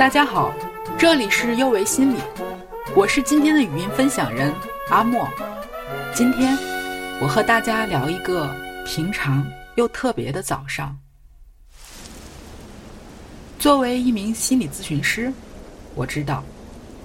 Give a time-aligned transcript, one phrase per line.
[0.00, 0.50] 大家好，
[0.98, 2.18] 这里是优维心理，
[2.96, 4.50] 我是今天的语音分享人
[4.88, 5.28] 阿莫。
[6.14, 6.56] 今天
[7.20, 8.50] 我和大家聊一个
[8.86, 10.98] 平常又特别的早上。
[13.58, 15.30] 作为一名心理咨询师，
[15.94, 16.42] 我知道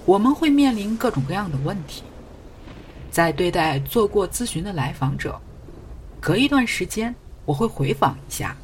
[0.06, 2.02] 我们会面临各种各样的问题。
[3.10, 5.38] 在对待做过咨询的来访者，
[6.18, 8.56] 隔一段时间我会回访一下，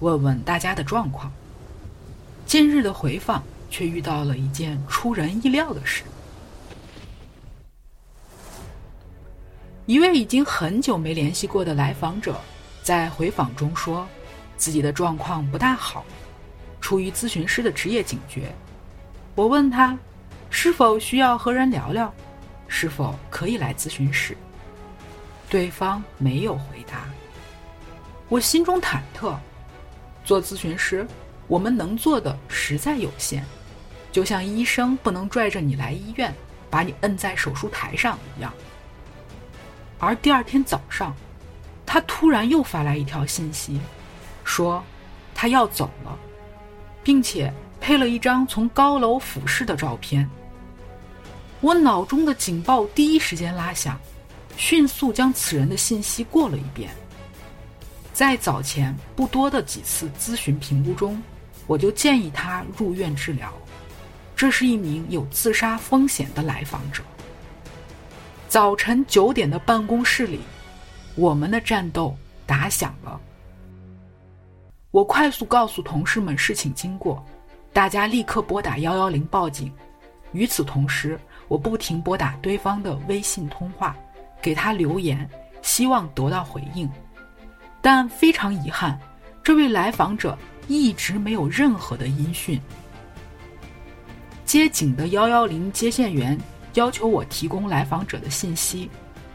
[0.00, 1.30] 问问大家的状况。
[2.46, 3.42] 近日的回访
[3.74, 6.04] 却遇到了一件出人意料的事。
[9.84, 12.40] 一位已经很久没联系过的来访者，
[12.84, 14.06] 在回访中说，
[14.56, 16.04] 自己的状况不大好。
[16.80, 18.54] 出于咨询师的职业警觉，
[19.34, 19.98] 我问他，
[20.50, 22.14] 是否需要和人聊聊，
[22.68, 24.36] 是否可以来咨询室。
[25.50, 27.06] 对方没有回答。
[28.28, 29.36] 我心中忐忑。
[30.24, 31.04] 做咨询师，
[31.48, 33.44] 我们能做的实在有限，
[34.14, 36.32] 就像医生不能拽着你来医院，
[36.70, 38.54] 把你摁在手术台上一样。
[39.98, 41.12] 而第二天早上，
[41.84, 43.80] 他突然又发来一条信息，
[44.44, 44.80] 说
[45.34, 46.16] 他要走了，
[47.02, 50.30] 并且配了一张从高楼俯视的照片。
[51.60, 53.98] 我脑中的警报第一时间拉响，
[54.56, 56.88] 迅速将此人的信息过了一遍。
[58.12, 61.20] 在早前不多的几次咨询评估中，
[61.66, 63.52] 我就建议他入院治疗。
[64.36, 67.02] 这是一名有自杀风险的来访者。
[68.48, 70.40] 早晨九点的办公室里，
[71.14, 73.20] 我们的战斗打响了。
[74.90, 77.24] 我快速告诉同事们事情经过，
[77.72, 79.72] 大家立刻拨打幺幺零报警。
[80.32, 83.96] 与此同时，我不停拨打对方的微信通话，
[84.40, 85.28] 给他留言，
[85.62, 86.88] 希望得到回应。
[87.80, 88.98] 但非常遗憾，
[89.42, 90.36] 这位来访者
[90.68, 92.60] 一直没有任何的音讯。
[94.44, 96.38] 接警的幺幺零接线员。
[96.74, 98.90] 要求我提供来访者的信息，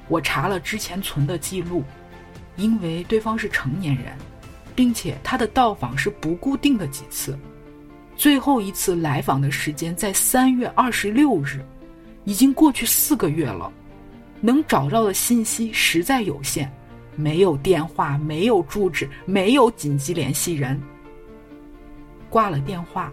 [0.09, 1.85] 我查了之前存的记录，
[2.57, 4.07] 因为对方是成年人，
[4.75, 7.39] 并且他的到访是不固定的几次，
[8.17, 11.63] 最后一次来访的时间在三月二十六日，
[12.25, 13.71] 已经过去四个月了，
[14.41, 16.69] 能找到的信息实在有限，
[17.15, 20.77] 没有电话，没有住址，没有紧急联系人。
[22.29, 23.09] 挂了电话，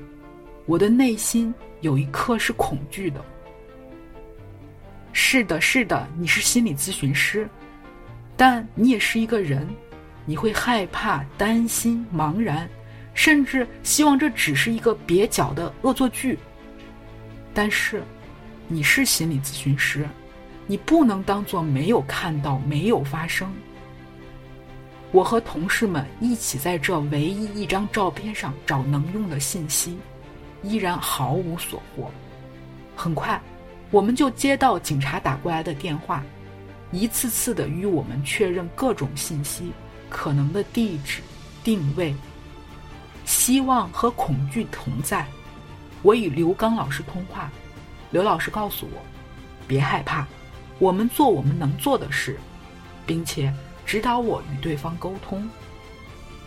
[0.66, 3.24] 我的内心有一刻是恐惧的。
[5.12, 7.48] 是的，是的，你是心理咨询师，
[8.36, 9.66] 但你也是一个人，
[10.24, 12.68] 你会害怕、担心、茫然，
[13.14, 16.36] 甚至希望这只是一个蹩脚的恶作剧。
[17.54, 18.02] 但是，
[18.66, 20.06] 你是心理咨询师，
[20.66, 23.50] 你不能当做没有看到、没有发生。
[25.12, 29.96] 我和同事们一起在这唯一一张照片上找能用的信息，
[30.62, 32.10] 依然毫无所获。
[32.96, 33.40] 很快。
[33.92, 36.20] 我们就接到警察打过来的电话，
[36.90, 39.70] 一次次的与我们确认各种信息、
[40.10, 41.22] 可能的地址、
[41.62, 42.12] 定位。
[43.24, 45.24] 希望和恐惧同在。
[46.02, 47.48] 我与刘刚老师通话，
[48.10, 49.00] 刘老师告诉我
[49.68, 50.26] ：“别害怕，
[50.80, 52.36] 我们做我们能做的事，
[53.06, 55.48] 并且指导我与对方沟通。”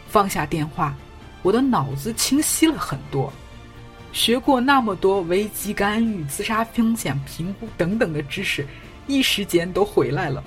[0.07, 0.93] 放下电话，
[1.41, 3.31] 我的脑子清晰了很多。
[4.11, 8.65] 学过那么多危机干预、自杀风险评估等等的知识，
[9.07, 10.43] 一时间都回来了。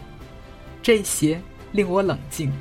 [0.83, 1.41] 这些
[1.71, 2.53] 令我冷静。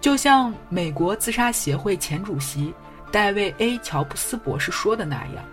[0.00, 2.72] 就像美国自杀协会前主席
[3.12, 5.44] 戴维 ·A· 乔布斯博士说的那样，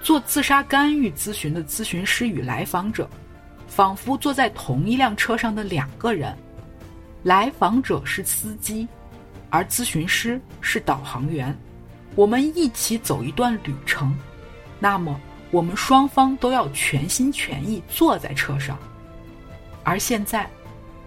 [0.00, 3.08] 做自杀干预咨询的咨询师与来访者，
[3.66, 6.36] 仿佛坐在同一辆车上的两个人。
[7.24, 8.86] 来访者是司机，
[9.50, 11.56] 而咨询师是导航员。
[12.18, 14.12] 我们一起走一段旅程，
[14.80, 15.20] 那么
[15.52, 18.76] 我们双方都要全心全意坐在车上。
[19.84, 20.50] 而现在，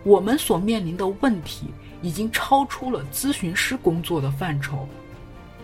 [0.04, 1.68] 我们所面临的问题
[2.02, 4.88] 已经超出了咨询师工作的范畴。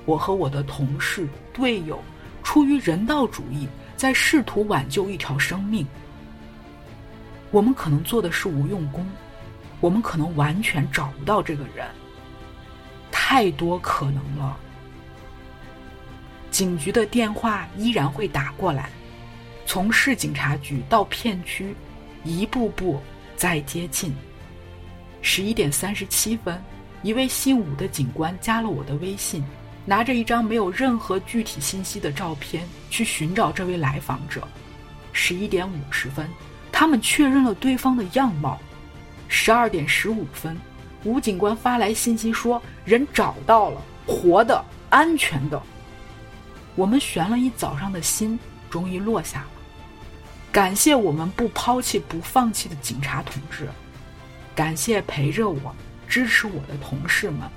[0.03, 1.97] 我和我的同事、队友，
[2.43, 5.87] 出于人道主义，在试图挽救一条生命。
[7.51, 9.07] 我们可能做的是无用功，
[9.79, 11.87] 我们可能完全找不到这个人。
[13.09, 14.57] 太多可能了。
[16.57, 18.89] 警局的电话依然会打过来，
[19.67, 21.75] 从市警察局到片区，
[22.23, 22.99] 一步步
[23.35, 24.11] 在接近。
[25.21, 26.59] 十一点三十七分，
[27.03, 29.45] 一位姓武的警官加了我的微信，
[29.85, 34.41] 拿着一张没有任何具体信息的照片去寻找这位来访者。
[35.13, 36.27] 十一点五十分，
[36.71, 38.59] 他们确认了对方的样貌。
[39.27, 40.57] 十二点十五分，
[41.03, 45.61] 吴警官发来信息说人找到了，活的，安全的。
[46.77, 48.39] 我们悬了一早上的心
[48.69, 49.47] 终于落下了。
[50.51, 53.67] 感谢我们不抛弃、不放弃的警察同志，
[54.55, 55.75] 感谢陪着我、
[56.07, 57.49] 支持我的同事们。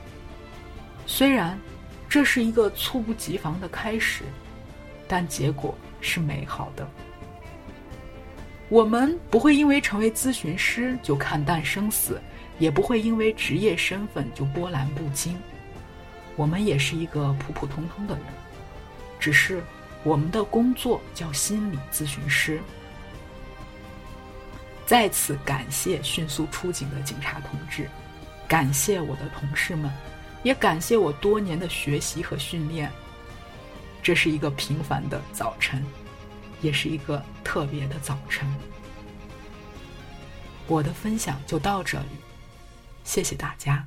[1.06, 1.58] 虽然
[2.08, 4.24] 这是一个猝不及防的开始，
[5.06, 6.88] 但结果是美好的。
[8.70, 12.20] 我们不会因为成为咨询师就看淡生死，
[12.58, 15.36] 也不会因为职业身份就波澜不惊。
[16.36, 18.24] 我们也是一个普普通通的人，
[19.20, 19.62] 只是
[20.02, 22.60] 我们的工作叫心理咨询师。
[24.86, 27.88] 再次感谢迅速出警的警察同志，
[28.48, 29.88] 感谢我的同事们，
[30.42, 32.90] 也感谢我多年的学习和训练。
[34.02, 35.84] 这是一个平凡的早晨，
[36.60, 38.48] 也是一个特别的早晨。
[40.66, 42.06] 我的分享就到这里，
[43.04, 43.86] 谢谢大家。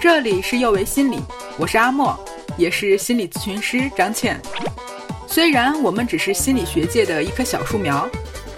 [0.00, 1.18] 这里是幼为心理，
[1.56, 2.16] 我是阿莫。
[2.56, 4.40] 也是心理咨询师张倩。
[5.26, 8.08] 虽然我们只是心理学界的一棵小树苗，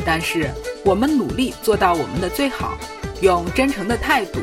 [0.05, 0.51] 但是
[0.85, 2.77] 我们努力做到我们的最好，
[3.23, 4.39] 用真诚的态度、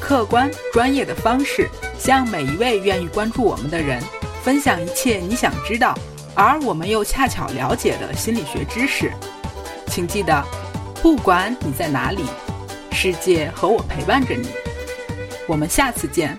[0.00, 1.68] 客观专业的方式，
[1.98, 4.02] 向每一位愿意关注我们的人
[4.42, 5.96] 分享一切你想知道，
[6.34, 9.12] 而我们又恰巧了解的心理学知识。
[9.86, 10.44] 请记得，
[11.00, 12.24] 不管你在哪里，
[12.90, 14.48] 世界和我陪伴着你。
[15.50, 16.38] 我们下次见。